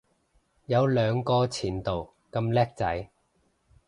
[0.65, 3.11] 有兩個前度咁叻仔